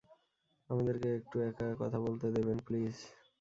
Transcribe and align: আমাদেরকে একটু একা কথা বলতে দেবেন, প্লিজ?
আমাদেরকে 0.69 1.07
একটু 1.19 1.37
একা 1.49 1.67
কথা 1.81 1.97
বলতে 2.05 2.27
দেবেন, 2.35 2.57
প্লিজ? 2.67 2.95